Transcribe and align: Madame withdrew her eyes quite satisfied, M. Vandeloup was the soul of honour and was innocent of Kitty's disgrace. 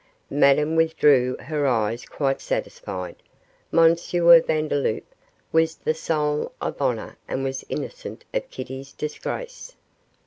Madame 0.31 0.75
withdrew 0.75 1.37
her 1.39 1.67
eyes 1.67 2.05
quite 2.07 2.41
satisfied, 2.41 3.15
M. 3.71 3.95
Vandeloup 3.95 5.03
was 5.51 5.75
the 5.75 5.93
soul 5.93 6.51
of 6.59 6.81
honour 6.81 7.17
and 7.27 7.43
was 7.43 7.63
innocent 7.69 8.25
of 8.33 8.49
Kitty's 8.49 8.93
disgrace. 8.93 9.75